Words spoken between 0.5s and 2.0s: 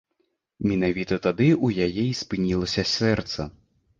Менавіта тады ў